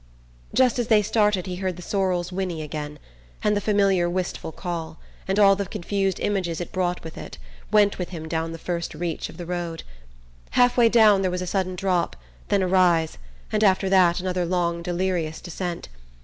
Just 0.51 0.79
as 0.79 0.87
they 0.87 1.03
started 1.03 1.45
he 1.45 1.57
heard 1.57 1.75
the 1.75 1.83
sorrel's 1.83 2.31
whinny 2.31 2.63
again, 2.63 2.97
and 3.43 3.55
the 3.55 3.61
familiar 3.61 4.09
wistful 4.09 4.51
call, 4.51 4.97
and 5.27 5.37
all 5.37 5.55
the 5.55 5.67
confused 5.67 6.19
images 6.19 6.59
it 6.59 6.71
brought 6.71 7.03
with 7.03 7.19
it, 7.19 7.37
went 7.71 7.99
with 7.99 8.09
him 8.09 8.27
down 8.27 8.51
the 8.51 8.57
first 8.57 8.95
reach 8.95 9.29
of 9.29 9.37
the 9.37 9.45
road. 9.45 9.83
Half 10.57 10.75
way 10.75 10.89
down 10.89 11.21
there 11.21 11.29
was 11.29 11.43
a 11.43 11.45
sudden 11.45 11.75
drop, 11.75 12.15
then 12.47 12.63
a 12.63 12.67
rise, 12.67 13.19
and 13.51 13.63
after 13.63 13.89
that 13.89 14.19
another 14.19 14.43
long 14.43 14.81
delirious 14.81 15.39
descent. 15.39 15.87